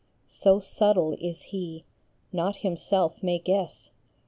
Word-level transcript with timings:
So 0.27 0.59
subtle 0.59 1.13
is 1.21 1.43
he, 1.43 1.85
not 2.33 2.55
himself 2.65 3.21
may 3.21 3.37
guess 3.37 3.91
RE 3.91 3.91
PL 3.91 3.95
Y. 3.95 4.01